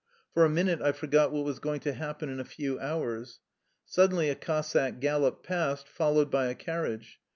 For 0.33 0.43
a 0.43 0.49
min 0.49 0.65
ute 0.67 0.81
I 0.81 0.93
forgot 0.93 1.31
what 1.31 1.45
was 1.45 1.59
going 1.59 1.79
to 1.81 1.93
happen 1.93 2.27
in 2.27 2.39
a 2.39 2.43
few 2.43 2.79
hours. 2.79 3.39
Suddenly 3.85 4.29
a 4.31 4.35
Cossack 4.35 4.99
galloped 4.99 5.43
past, 5.45 5.87
fol 5.87 6.13
lowed 6.13 6.31
by 6.31 6.47
a 6.47 6.55
carriage. 6.55 7.19